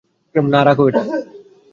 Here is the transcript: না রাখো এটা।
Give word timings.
না 0.35 0.59
রাখো 0.67 0.83
এটা। 0.89 1.01